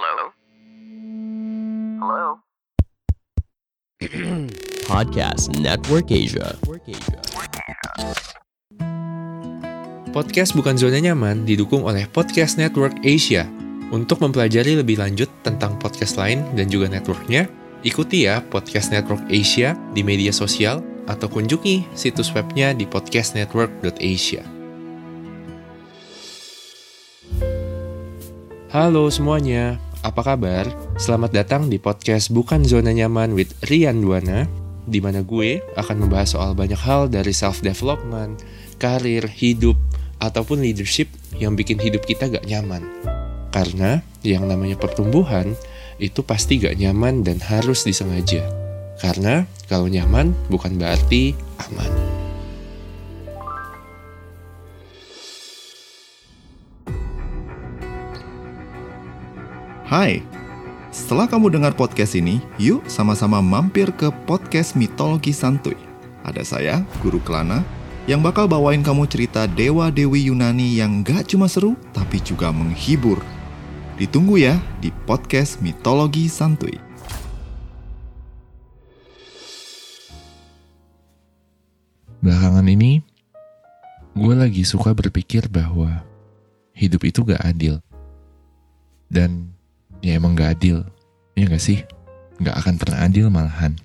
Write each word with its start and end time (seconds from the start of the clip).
Hello? 0.00 0.32
Hello? 2.00 2.40
Podcast 4.88 5.52
Network 5.60 6.08
Asia. 6.08 6.56
Podcast 10.08 10.56
Bukan 10.56 10.80
Zona 10.80 11.04
Nyaman 11.04 11.44
didukung 11.44 11.84
oleh 11.84 12.08
Podcast 12.08 12.56
Network 12.56 12.96
Asia. 13.04 13.44
Untuk 13.92 14.24
mempelajari 14.24 14.80
lebih 14.80 14.96
lanjut 14.96 15.28
tentang 15.44 15.76
podcast 15.76 16.16
lain 16.16 16.48
dan 16.56 16.72
juga 16.72 16.88
networknya, 16.88 17.52
ikuti 17.84 18.24
ya 18.24 18.40
Podcast 18.40 18.96
Network 18.96 19.28
Asia 19.28 19.76
di 19.92 20.00
media 20.00 20.32
sosial 20.32 20.80
atau 21.12 21.28
kunjungi 21.28 21.92
situs 21.92 22.32
webnya 22.32 22.72
di 22.72 22.88
podcastnetwork.asia. 22.88 24.60
Halo 28.70 29.10
semuanya, 29.10 29.82
apa 30.00 30.24
kabar? 30.24 30.64
Selamat 30.96 31.30
datang 31.32 31.68
di 31.68 31.76
podcast 31.76 32.32
Bukan 32.32 32.64
Zona 32.64 32.92
Nyaman 32.92 33.36
with 33.36 33.52
Rian 33.68 34.00
Duana, 34.00 34.48
di 34.88 34.96
mana 34.96 35.20
gue 35.20 35.60
akan 35.76 36.06
membahas 36.06 36.32
soal 36.36 36.56
banyak 36.56 36.80
hal 36.80 37.12
dari 37.12 37.36
self-development, 37.36 38.40
karir, 38.80 39.28
hidup, 39.28 39.76
ataupun 40.20 40.64
leadership 40.64 41.12
yang 41.36 41.52
bikin 41.52 41.76
hidup 41.76 42.04
kita 42.08 42.32
gak 42.32 42.48
nyaman. 42.48 42.80
Karena 43.52 44.00
yang 44.24 44.48
namanya 44.48 44.80
pertumbuhan 44.80 45.52
itu 46.00 46.24
pasti 46.24 46.56
gak 46.56 46.80
nyaman 46.80 47.20
dan 47.20 47.36
harus 47.44 47.84
disengaja. 47.84 48.40
Karena 49.00 49.44
kalau 49.68 49.88
nyaman 49.88 50.32
bukan 50.48 50.80
berarti 50.80 51.36
aman. 51.68 52.19
Hai, 59.90 60.22
setelah 60.94 61.26
kamu 61.26 61.50
dengar 61.50 61.74
podcast 61.74 62.14
ini, 62.14 62.38
yuk 62.62 62.86
sama-sama 62.86 63.42
mampir 63.42 63.90
ke 63.90 64.06
podcast 64.22 64.78
Mitologi 64.78 65.34
Santuy. 65.34 65.74
Ada 66.22 66.46
saya, 66.46 66.74
Guru 67.02 67.18
Kelana, 67.26 67.66
yang 68.06 68.22
bakal 68.22 68.46
bawain 68.46 68.86
kamu 68.86 69.10
cerita 69.10 69.50
dewa-dewi 69.50 70.30
Yunani 70.30 70.78
yang 70.78 71.02
gak 71.02 71.34
cuma 71.34 71.50
seru, 71.50 71.74
tapi 71.90 72.22
juga 72.22 72.54
menghibur. 72.54 73.18
Ditunggu 73.98 74.38
ya 74.38 74.62
di 74.78 74.94
podcast 75.10 75.58
Mitologi 75.58 76.30
Santuy. 76.30 76.78
Belakangan 82.22 82.70
ini, 82.70 83.02
gue 84.14 84.34
lagi 84.38 84.62
suka 84.62 84.94
berpikir 84.94 85.50
bahwa 85.50 86.06
hidup 86.78 87.02
itu 87.10 87.26
gak 87.26 87.42
adil. 87.42 87.82
Dan 89.10 89.58
ya 90.00 90.16
emang 90.16 90.36
gak 90.36 90.60
adil, 90.60 90.84
ya 91.36 91.44
gak 91.48 91.62
sih? 91.62 91.84
Gak 92.40 92.56
akan 92.56 92.74
pernah 92.80 93.04
adil 93.04 93.28
malahan. 93.28 93.76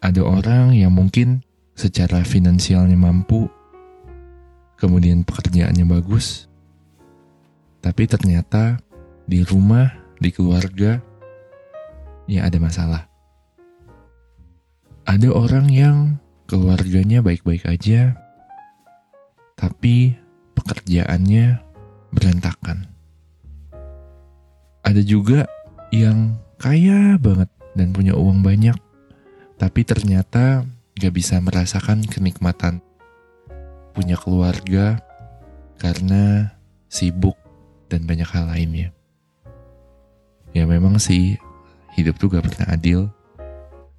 Ada 0.00 0.20
orang 0.20 0.76
yang 0.76 0.92
mungkin 0.92 1.40
secara 1.72 2.24
finansialnya 2.24 2.96
mampu, 2.96 3.48
kemudian 4.76 5.24
pekerjaannya 5.24 5.84
bagus, 5.88 6.48
tapi 7.84 8.08
ternyata 8.08 8.80
di 9.28 9.44
rumah, 9.44 9.92
di 10.20 10.32
keluarga, 10.32 11.00
ya 12.24 12.48
ada 12.48 12.56
masalah. 12.60 13.02
Ada 15.04 15.28
orang 15.32 15.68
yang 15.68 15.96
keluarganya 16.48 17.20
baik-baik 17.20 17.68
aja, 17.68 18.16
tapi 19.56 20.16
pekerjaannya 20.56 21.60
berantakan. 22.12 22.93
Ada 24.84 25.00
juga 25.00 25.48
yang 25.88 26.36
kaya 26.60 27.16
banget 27.16 27.48
dan 27.72 27.90
punya 27.90 28.14
uang 28.14 28.44
banyak, 28.44 28.76
tapi 29.56 29.80
ternyata 29.82 30.68
gak 30.94 31.14
bisa 31.16 31.40
merasakan 31.42 32.06
kenikmatan 32.06 32.84
punya 33.94 34.18
keluarga 34.18 34.98
karena 35.78 36.54
sibuk 36.90 37.38
dan 37.90 38.06
banyak 38.06 38.26
hal 38.26 38.50
lainnya. 38.50 38.90
Ya 40.54 40.66
memang 40.66 41.02
sih 41.02 41.38
hidup 41.98 42.18
tuh 42.18 42.30
gak 42.30 42.46
pernah 42.46 42.74
adil 42.74 43.10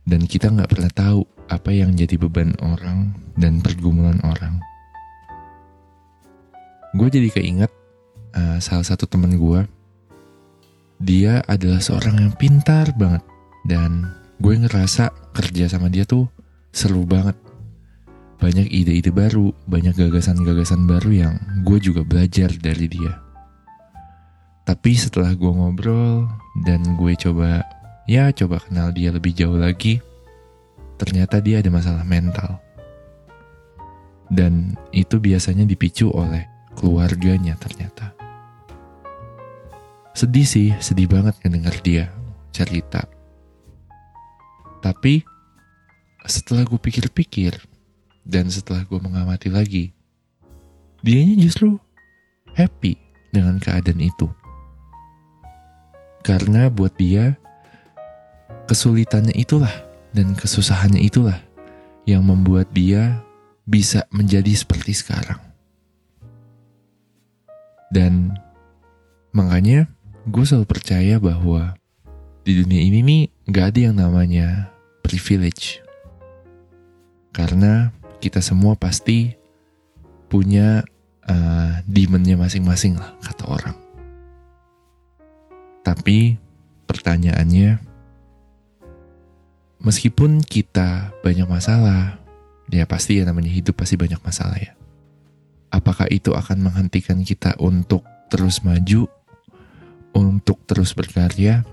dan 0.08 0.24
kita 0.24 0.52
gak 0.52 0.72
pernah 0.72 0.92
tahu 0.92 1.24
apa 1.52 1.72
yang 1.72 1.96
jadi 1.96 2.16
beban 2.20 2.56
orang 2.64 3.16
dan 3.36 3.60
pergumulan 3.60 4.20
orang. 4.24 4.60
Gue 6.96 7.12
jadi 7.12 7.28
keinget 7.28 7.72
uh, 8.36 8.58
salah 8.64 8.88
satu 8.88 9.04
temen 9.04 9.36
gue. 9.36 9.68
Dia 11.02 11.44
adalah 11.44 11.84
seorang 11.84 12.24
yang 12.24 12.34
pintar 12.40 12.96
banget 12.96 13.24
dan 13.68 14.08
gue 14.40 14.56
ngerasa 14.56 15.12
kerja 15.36 15.68
sama 15.68 15.92
dia 15.92 16.08
tuh 16.08 16.32
seru 16.72 17.04
banget. 17.04 17.36
Banyak 18.40 18.68
ide-ide 18.68 19.12
baru, 19.12 19.52
banyak 19.68 19.96
gagasan-gagasan 19.96 20.88
baru 20.88 21.12
yang 21.12 21.36
gue 21.68 21.80
juga 21.84 22.04
belajar 22.04 22.52
dari 22.56 22.88
dia. 22.88 23.20
Tapi 24.64 24.92
setelah 24.96 25.36
gue 25.36 25.52
ngobrol 25.52 26.32
dan 26.64 26.96
gue 26.96 27.14
coba, 27.20 27.64
ya 28.08 28.32
coba 28.32 28.64
kenal 28.64 28.96
dia 28.96 29.12
lebih 29.12 29.36
jauh 29.36 29.60
lagi, 29.60 30.00
ternyata 30.96 31.44
dia 31.44 31.60
ada 31.60 31.70
masalah 31.72 32.08
mental. 32.08 32.60
Dan 34.32 34.74
itu 34.96 35.20
biasanya 35.20 35.68
dipicu 35.68 36.10
oleh 36.10 36.48
keluarganya 36.74 37.56
ternyata. 37.60 38.15
Sedih 40.16 40.48
sih, 40.48 40.72
sedih 40.80 41.12
banget 41.12 41.36
ngedenger 41.44 41.76
dia 41.84 42.06
cerita. 42.56 43.04
Tapi 44.80 45.28
setelah 46.24 46.64
gue 46.64 46.80
pikir-pikir 46.80 47.60
dan 48.24 48.48
setelah 48.48 48.88
gue 48.88 48.96
mengamati 48.96 49.52
lagi, 49.52 49.92
dianya 51.04 51.36
justru 51.36 51.76
happy 52.56 52.96
dengan 53.36 53.60
keadaan 53.60 54.00
itu. 54.00 54.32
Karena 56.24 56.72
buat 56.72 56.96
dia, 56.96 57.36
kesulitannya 58.72 59.36
itulah 59.36 59.84
dan 60.16 60.32
kesusahannya 60.32 61.04
itulah 61.04 61.44
yang 62.08 62.24
membuat 62.24 62.72
dia 62.72 63.20
bisa 63.68 64.08
menjadi 64.16 64.56
seperti 64.56 64.96
sekarang. 64.96 65.44
Dan 67.92 68.40
makanya 69.36 69.92
gue 70.26 70.44
selalu 70.44 70.66
percaya 70.66 71.22
bahwa 71.22 71.78
di 72.42 72.58
dunia 72.58 72.82
ini 72.82 73.00
nih 73.06 73.22
gak 73.50 73.66
ada 73.74 73.80
yang 73.90 73.96
namanya 73.98 74.74
privilege. 75.06 75.86
Karena 77.30 77.94
kita 78.18 78.42
semua 78.42 78.74
pasti 78.74 79.38
punya 80.26 80.82
uh, 81.30 81.74
demon-nya 81.86 82.42
masing-masing 82.42 82.98
lah 82.98 83.14
kata 83.22 83.46
orang. 83.46 83.78
Tapi 85.86 86.42
pertanyaannya, 86.90 87.78
meskipun 89.78 90.42
kita 90.42 91.14
banyak 91.22 91.46
masalah, 91.46 92.18
ya 92.74 92.90
pasti 92.90 93.22
ya 93.22 93.30
namanya 93.30 93.54
hidup 93.54 93.78
pasti 93.78 93.94
banyak 93.94 94.18
masalah 94.26 94.58
ya. 94.58 94.74
Apakah 95.70 96.10
itu 96.10 96.34
akan 96.34 96.66
menghentikan 96.66 97.22
kita 97.22 97.54
untuk 97.62 98.02
terus 98.34 98.66
maju, 98.66 99.06
untuk 100.16 100.64
terus 100.64 100.96
berkarya? 100.96 101.68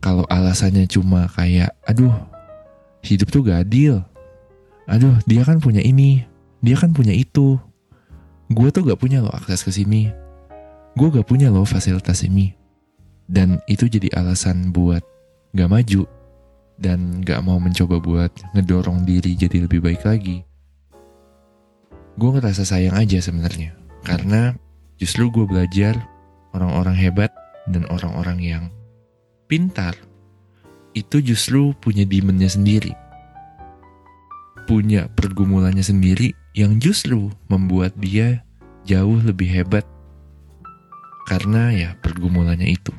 Kalau 0.00 0.24
alasannya 0.32 0.88
cuma 0.88 1.28
kayak, 1.28 1.76
aduh, 1.84 2.12
hidup 3.04 3.28
tuh 3.28 3.44
gak 3.44 3.68
adil. 3.68 4.00
Aduh, 4.88 5.14
dia 5.28 5.44
kan 5.44 5.60
punya 5.60 5.84
ini, 5.84 6.24
dia 6.64 6.74
kan 6.80 6.96
punya 6.96 7.12
itu. 7.12 7.60
Gue 8.50 8.72
tuh 8.72 8.88
gak 8.88 8.98
punya 8.98 9.20
loh 9.20 9.30
akses 9.30 9.60
ke 9.60 9.70
sini. 9.70 10.08
Gue 10.96 11.12
gak 11.12 11.28
punya 11.28 11.52
loh 11.52 11.68
fasilitas 11.68 12.24
ini. 12.24 12.56
Dan 13.30 13.62
itu 13.70 13.86
jadi 13.86 14.10
alasan 14.16 14.72
buat 14.74 15.04
gak 15.54 15.70
maju 15.70 16.08
dan 16.80 17.20
gak 17.20 17.44
mau 17.44 17.60
mencoba 17.60 18.00
buat 18.00 18.32
ngedorong 18.56 19.04
diri 19.04 19.36
jadi 19.36 19.68
lebih 19.68 19.84
baik 19.84 20.02
lagi. 20.02 20.42
Gue 22.16 22.30
ngerasa 22.34 22.64
sayang 22.66 22.96
aja 22.96 23.20
sebenarnya 23.20 23.76
karena 24.02 24.56
justru 24.96 25.28
gue 25.28 25.44
belajar 25.44 26.00
orang-orang 26.54 26.96
hebat 26.98 27.30
dan 27.70 27.86
orang-orang 27.90 28.38
yang 28.42 28.64
pintar 29.46 29.94
itu 30.94 31.22
justru 31.22 31.74
punya 31.78 32.02
demonnya 32.02 32.50
sendiri. 32.50 32.94
Punya 34.66 35.10
pergumulannya 35.10 35.82
sendiri 35.82 36.34
yang 36.54 36.78
justru 36.78 37.30
membuat 37.50 37.94
dia 37.98 38.42
jauh 38.86 39.18
lebih 39.22 39.50
hebat 39.50 39.86
karena 41.26 41.70
ya 41.70 41.90
pergumulannya 42.02 42.74
itu. 42.74 42.94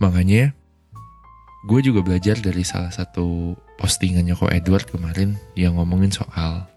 Makanya 0.00 0.52
gue 1.64 1.80
juga 1.80 2.04
belajar 2.04 2.36
dari 2.40 2.60
salah 2.60 2.92
satu 2.92 3.56
postingannya 3.80 4.36
kok 4.36 4.52
Edward 4.52 4.88
kemarin 4.88 5.40
yang 5.56 5.80
ngomongin 5.80 6.12
soal 6.12 6.68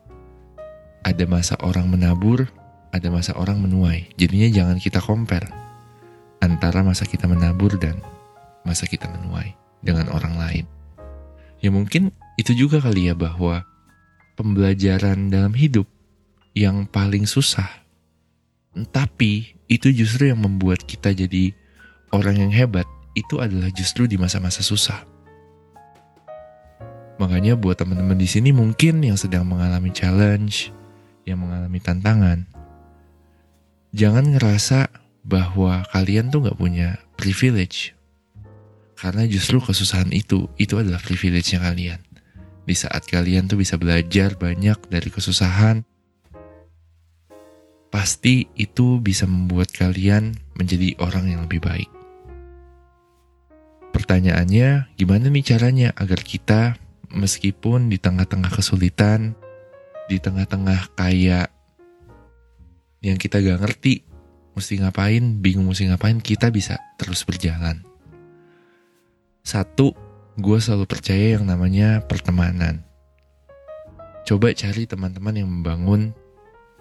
ada 1.03 1.23
masa 1.27 1.55
orang 1.63 1.87
menabur 1.91 2.47
ada 2.91 3.07
masa 3.11 3.35
orang 3.35 3.59
menuai. 3.59 4.11
Jadinya 4.15 4.47
jangan 4.51 4.77
kita 4.79 5.03
compare 5.03 5.49
antara 6.39 6.85
masa 6.85 7.03
kita 7.03 7.25
menabur 7.25 7.75
dan 7.81 7.97
masa 8.63 8.85
kita 8.85 9.09
menuai 9.09 9.55
dengan 9.81 10.11
orang 10.13 10.35
lain. 10.37 10.65
Ya 11.63 11.73
mungkin 11.73 12.13
itu 12.37 12.53
juga 12.53 12.77
kali 12.77 13.09
ya 13.09 13.15
bahwa 13.17 13.65
pembelajaran 14.37 15.33
dalam 15.33 15.51
hidup 15.57 15.89
yang 16.53 16.85
paling 16.85 17.25
susah. 17.25 17.67
Tapi 18.93 19.57
itu 19.65 19.89
justru 19.89 20.29
yang 20.29 20.37
membuat 20.37 20.85
kita 20.85 21.09
jadi 21.09 21.49
orang 22.13 22.45
yang 22.45 22.53
hebat 22.53 22.85
itu 23.17 23.41
adalah 23.41 23.73
justru 23.73 24.05
di 24.05 24.21
masa-masa 24.21 24.61
susah. 24.61 25.01
Makanya 27.17 27.57
buat 27.57 27.81
teman-teman 27.81 28.13
di 28.13 28.29
sini 28.29 28.53
mungkin 28.53 29.01
yang 29.01 29.17
sedang 29.17 29.49
mengalami 29.49 29.89
challenge, 29.89 30.69
yang 31.25 31.41
mengalami 31.41 31.81
tantangan, 31.81 32.45
jangan 33.91 34.35
ngerasa 34.35 34.91
bahwa 35.27 35.83
kalian 35.91 36.31
tuh 36.31 36.47
nggak 36.47 36.59
punya 36.59 36.99
privilege. 37.19 37.93
Karena 38.97 39.27
justru 39.29 39.61
kesusahan 39.61 40.09
itu, 40.09 40.49
itu 40.57 40.73
adalah 40.79 40.97
privilege-nya 41.03 41.61
kalian. 41.61 42.01
Di 42.65 42.73
saat 42.73 43.05
kalian 43.05 43.45
tuh 43.45 43.61
bisa 43.61 43.77
belajar 43.77 44.33
banyak 44.33 44.79
dari 44.89 45.09
kesusahan, 45.13 45.85
pasti 47.93 48.49
itu 48.57 48.99
bisa 48.99 49.29
membuat 49.29 49.71
kalian 49.71 50.35
menjadi 50.57 50.97
orang 50.99 51.29
yang 51.29 51.41
lebih 51.45 51.61
baik. 51.63 51.89
Pertanyaannya, 53.95 54.93
gimana 54.97 55.25
nih 55.31 55.45
caranya 55.45 55.89
agar 55.97 56.21
kita 56.21 56.77
meskipun 57.13 57.89
di 57.89 57.97
tengah-tengah 57.97 58.51
kesulitan, 58.51 59.33
di 60.11 60.21
tengah-tengah 60.21 60.93
kayak 60.93 61.56
yang 63.07 63.19
kita 63.19 63.39
gak 63.39 63.63
ngerti, 63.63 64.03
mesti 64.57 64.83
ngapain, 64.83 65.39
bingung 65.39 65.69
mesti 65.69 65.87
ngapain, 65.87 66.19
kita 66.19 66.51
bisa 66.51 66.75
terus 66.99 67.23
berjalan. 67.23 67.85
Satu, 69.45 69.95
gue 70.35 70.57
selalu 70.59 70.85
percaya 70.85 71.39
yang 71.39 71.47
namanya 71.47 72.03
pertemanan. 72.03 72.83
Coba 74.27 74.51
cari 74.51 74.83
teman-teman 74.83 75.39
yang 75.39 75.47
membangun, 75.47 76.11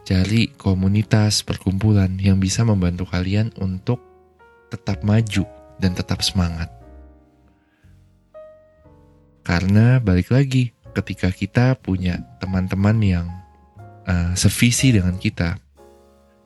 cari 0.03 0.51
komunitas, 0.59 1.47
perkumpulan 1.47 2.19
yang 2.19 2.43
bisa 2.43 2.67
membantu 2.67 3.07
kalian 3.07 3.55
untuk 3.63 4.03
tetap 4.67 5.07
maju 5.07 5.47
dan 5.79 5.95
tetap 5.95 6.27
semangat. 6.27 6.67
Karena 9.47 10.03
balik 10.03 10.35
lagi, 10.35 10.75
ketika 10.91 11.31
kita 11.31 11.79
punya 11.79 12.19
teman-teman 12.43 12.99
yang 12.99 13.27
uh, 14.11 14.35
sevisi 14.35 14.91
dengan 14.91 15.15
kita, 15.23 15.55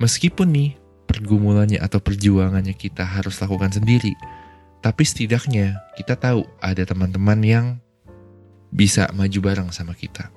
meskipun 0.01 0.49
nih 0.51 0.71
pergumulannya 1.05 1.79
atau 1.79 2.01
perjuangannya 2.01 2.73
kita 2.75 3.05
harus 3.05 3.39
lakukan 3.39 3.71
sendiri, 3.71 4.17
tapi 4.81 5.05
setidaknya 5.05 5.77
kita 5.95 6.17
tahu 6.17 6.43
ada 6.59 6.83
teman-teman 6.89 7.39
yang 7.45 7.67
bisa 8.73 9.13
maju 9.13 9.39
bareng 9.45 9.69
sama 9.71 9.93
kita. 9.93 10.33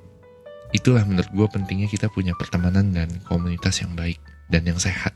Itulah 0.76 1.08
menurut 1.08 1.30
gue 1.32 1.48
pentingnya 1.48 1.88
kita 1.88 2.12
punya 2.12 2.36
pertemanan 2.36 2.92
dan 2.92 3.08
komunitas 3.30 3.80
yang 3.80 3.96
baik 3.96 4.20
dan 4.52 4.68
yang 4.68 4.82
sehat. 4.82 5.16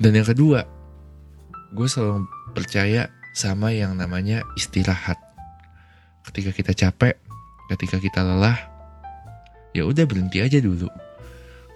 Dan 0.00 0.16
yang 0.16 0.24
kedua, 0.24 0.64
gue 1.76 1.86
selalu 1.86 2.24
percaya 2.56 3.12
sama 3.36 3.70
yang 3.70 3.94
namanya 3.94 4.42
istirahat 4.56 5.20
ketika 6.32 6.50
kita 6.56 6.72
capek, 6.72 7.14
ketika 7.68 8.00
kita 8.00 8.24
lelah, 8.24 8.56
ya 9.76 9.84
udah 9.84 10.08
berhenti 10.08 10.40
aja 10.40 10.56
dulu. 10.58 10.88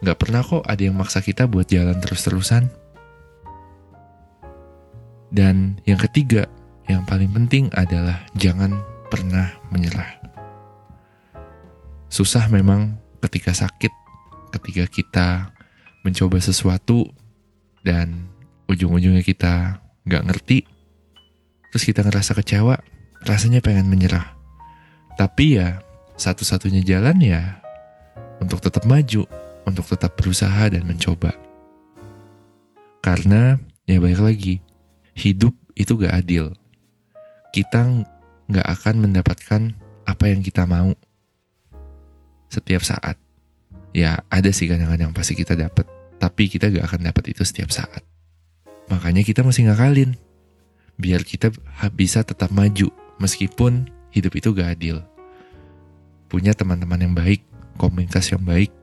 Gak 0.03 0.19
pernah 0.19 0.43
kok 0.43 0.67
ada 0.67 0.83
yang 0.83 0.97
maksa 0.99 1.23
kita 1.23 1.47
buat 1.47 1.71
jalan 1.71 2.01
terus-terusan. 2.03 2.67
Dan 5.35 5.79
yang 5.87 5.99
ketiga, 5.99 6.47
yang 6.87 7.07
paling 7.07 7.31
penting 7.31 7.71
adalah 7.75 8.23
jangan 8.39 8.79
pernah 9.11 9.51
menyerah. 9.71 10.21
Susah 12.11 12.47
memang 12.47 12.95
ketika 13.19 13.51
sakit, 13.51 13.91
ketika 14.55 14.85
kita 14.87 15.29
mencoba 16.07 16.39
sesuatu 16.39 17.11
dan 17.83 18.31
ujung-ujungnya 18.71 19.27
kita 19.27 19.83
gak 20.07 20.25
ngerti, 20.31 20.69
terus 21.73 21.85
kita 21.89 22.07
ngerasa 22.07 22.39
kecewa, 22.39 22.79
rasanya 23.27 23.59
pengen 23.65 23.91
menyerah. 23.91 24.37
Tapi 25.19 25.59
ya 25.59 25.83
satu-satunya 26.15 26.87
jalan 26.87 27.19
ya 27.19 27.59
untuk 28.39 28.63
tetap 28.63 28.87
maju, 28.87 29.27
untuk 29.65 29.89
tetap 29.89 30.17
berusaha 30.17 30.71
dan 30.71 30.85
mencoba. 30.85 31.33
Karena 33.05 33.61
ya 33.85 34.01
baik 34.01 34.21
lagi, 34.21 34.55
hidup 35.13 35.53
itu 35.77 35.93
gak 36.01 36.25
adil. 36.25 36.57
Kita 37.53 37.85
gak 38.49 38.69
akan 38.81 38.95
mendapatkan 39.05 39.63
apa 40.05 40.25
yang 40.29 40.41
kita 40.41 40.65
mau 40.65 40.93
setiap 42.49 42.85
saat. 42.85 43.17
Ya 43.95 44.25
ada 44.33 44.51
sih 44.51 44.67
kadang-kadang 44.67 45.13
pasti 45.13 45.37
kita 45.37 45.55
dapat, 45.55 45.87
tapi 46.17 46.49
kita 46.49 46.73
gak 46.73 46.85
akan 46.93 47.13
dapat 47.13 47.37
itu 47.37 47.45
setiap 47.45 47.69
saat. 47.71 48.03
Makanya 48.89 49.25
kita 49.25 49.41
mesti 49.41 49.65
ngakalin, 49.65 50.17
biar 51.01 51.25
kita 51.25 51.53
bisa 51.95 52.21
tetap 52.25 52.53
maju 52.53 52.93
meskipun 53.21 53.89
hidup 54.13 54.33
itu 54.37 54.49
gak 54.53 54.81
adil. 54.81 55.01
Punya 56.29 56.57
teman-teman 56.57 56.99
yang 56.99 57.15
baik, 57.15 57.47
komunitas 57.79 58.33
yang 58.35 58.43
baik, 58.43 58.75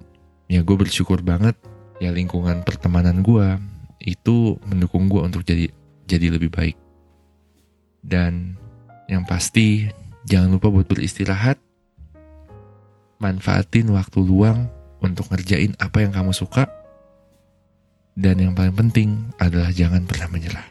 ya 0.51 0.59
gue 0.67 0.75
bersyukur 0.75 1.23
banget 1.23 1.55
ya 2.03 2.11
lingkungan 2.11 2.67
pertemanan 2.67 3.23
gue 3.23 3.55
itu 4.03 4.59
mendukung 4.67 5.07
gue 5.07 5.23
untuk 5.23 5.47
jadi 5.47 5.71
jadi 6.11 6.27
lebih 6.35 6.51
baik. 6.51 6.75
Dan 8.03 8.59
yang 9.07 9.23
pasti 9.23 9.87
jangan 10.27 10.57
lupa 10.57 10.67
buat 10.67 10.89
beristirahat, 10.89 11.55
manfaatin 13.21 13.93
waktu 13.95 14.19
luang 14.19 14.67
untuk 14.99 15.31
ngerjain 15.31 15.77
apa 15.79 16.03
yang 16.03 16.11
kamu 16.11 16.33
suka, 16.33 16.65
dan 18.17 18.41
yang 18.41 18.57
paling 18.57 18.75
penting 18.75 19.31
adalah 19.37 19.69
jangan 19.71 20.03
pernah 20.03 20.27
menyerah. 20.27 20.67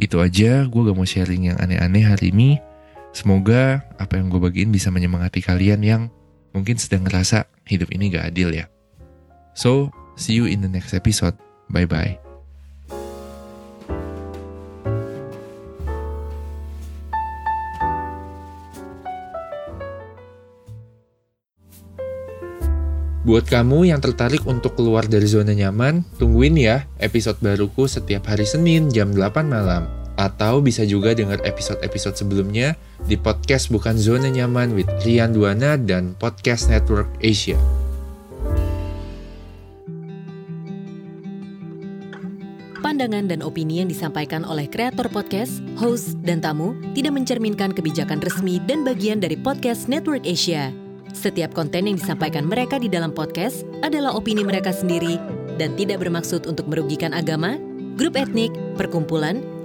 Itu 0.00 0.20
aja, 0.20 0.64
gue 0.64 0.80
gak 0.84 0.96
mau 0.96 1.08
sharing 1.08 1.52
yang 1.52 1.58
aneh-aneh 1.60 2.04
hari 2.08 2.32
ini. 2.32 2.56
Semoga 3.10 3.84
apa 3.98 4.16
yang 4.16 4.30
gue 4.30 4.40
bagiin 4.40 4.70
bisa 4.70 4.88
menyemangati 4.88 5.42
kalian 5.42 5.80
yang 5.82 6.02
mungkin 6.54 6.76
sedang 6.78 7.06
ngerasa 7.06 7.46
hidup 7.66 7.90
ini 7.94 8.10
gak 8.10 8.34
adil 8.34 8.50
ya. 8.54 8.66
So, 9.54 9.90
see 10.16 10.38
you 10.38 10.46
in 10.46 10.62
the 10.62 10.70
next 10.70 10.94
episode. 10.94 11.34
Bye-bye. 11.70 12.30
Buat 23.20 23.46
kamu 23.46 23.92
yang 23.92 24.00
tertarik 24.00 24.48
untuk 24.48 24.80
keluar 24.80 25.04
dari 25.04 25.28
zona 25.28 25.52
nyaman, 25.52 26.02
tungguin 26.16 26.56
ya 26.56 26.88
episode 26.98 27.36
baruku 27.38 27.84
setiap 27.84 28.26
hari 28.26 28.48
Senin 28.48 28.88
jam 28.88 29.12
8 29.12 29.44
malam. 29.44 29.99
Atau 30.20 30.60
bisa 30.60 30.84
juga 30.84 31.16
dengar 31.16 31.40
episode-episode 31.48 32.12
sebelumnya 32.12 32.76
di 33.08 33.16
podcast 33.16 33.72
Bukan 33.72 33.96
Zona 33.96 34.28
Nyaman 34.28 34.76
with 34.76 34.84
Rian 35.00 35.32
Duana 35.32 35.80
dan 35.80 36.12
Podcast 36.20 36.68
Network 36.68 37.08
Asia. 37.24 37.56
Pandangan 42.84 43.32
dan 43.32 43.40
opini 43.40 43.80
yang 43.80 43.88
disampaikan 43.88 44.44
oleh 44.44 44.68
kreator 44.68 45.08
podcast, 45.08 45.64
host, 45.80 46.20
dan 46.20 46.44
tamu 46.44 46.76
tidak 46.92 47.16
mencerminkan 47.16 47.72
kebijakan 47.72 48.20
resmi 48.20 48.60
dan 48.68 48.84
bagian 48.84 49.24
dari 49.24 49.40
Podcast 49.40 49.88
Network 49.88 50.28
Asia. 50.28 50.68
Setiap 51.16 51.56
konten 51.56 51.88
yang 51.88 51.96
disampaikan 51.96 52.44
mereka 52.44 52.76
di 52.76 52.92
dalam 52.92 53.16
podcast 53.16 53.64
adalah 53.80 54.12
opini 54.12 54.44
mereka 54.44 54.68
sendiri 54.68 55.16
dan 55.56 55.72
tidak 55.80 56.04
bermaksud 56.04 56.44
untuk 56.44 56.68
merugikan 56.68 57.16
agama, 57.16 57.56
grup 57.96 58.20
etnik, 58.20 58.52
perkumpulan, 58.76 59.40